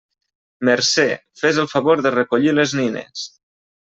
[0.69, 1.03] Mercè,
[1.41, 3.29] fes el favor de recollir les nines!